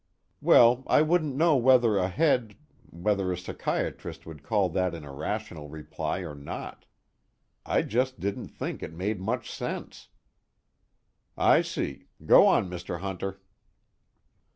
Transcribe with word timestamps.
Well, 0.41 0.83
I 0.87 1.03
wouldn't 1.03 1.35
know 1.35 1.55
whether 1.57 1.97
a 1.99 2.07
head 2.07 2.55
whether 2.89 3.31
a 3.31 3.37
psychiatrist 3.37 4.25
would 4.25 4.41
call 4.41 4.67
that 4.69 4.95
an 4.95 5.03
irrational 5.05 5.69
reply 5.69 6.21
or 6.21 6.33
not. 6.33 6.87
I 7.67 7.83
just 7.83 8.19
didn't 8.19 8.47
think 8.47 8.81
it 8.81 8.93
made 8.93 9.21
much 9.21 9.51
sense." 9.51 10.07
"I 11.37 11.61
see. 11.61 12.07
Go 12.25 12.47
on, 12.47 12.67
Mr. 12.67 13.01
Hunter." 13.01 13.41